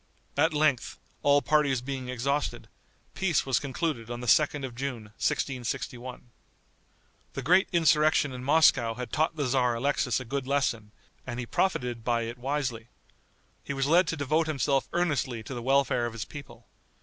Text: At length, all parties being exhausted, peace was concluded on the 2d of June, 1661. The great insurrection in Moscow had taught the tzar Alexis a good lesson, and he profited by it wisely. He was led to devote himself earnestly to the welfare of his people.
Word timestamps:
At 0.35 0.51
length, 0.51 0.97
all 1.21 1.43
parties 1.43 1.79
being 1.79 2.09
exhausted, 2.09 2.67
peace 3.13 3.45
was 3.45 3.59
concluded 3.59 4.09
on 4.09 4.19
the 4.19 4.25
2d 4.25 4.65
of 4.65 4.73
June, 4.73 5.03
1661. 5.21 6.31
The 7.33 7.43
great 7.43 7.69
insurrection 7.71 8.31
in 8.33 8.43
Moscow 8.43 8.95
had 8.95 9.11
taught 9.13 9.35
the 9.35 9.45
tzar 9.45 9.75
Alexis 9.75 10.19
a 10.19 10.25
good 10.25 10.47
lesson, 10.47 10.91
and 11.27 11.39
he 11.39 11.45
profited 11.45 12.03
by 12.03 12.23
it 12.23 12.39
wisely. 12.39 12.87
He 13.63 13.73
was 13.73 13.85
led 13.85 14.07
to 14.07 14.17
devote 14.17 14.47
himself 14.47 14.89
earnestly 14.91 15.43
to 15.43 15.53
the 15.53 15.61
welfare 15.61 16.07
of 16.07 16.13
his 16.13 16.25
people. 16.25 16.65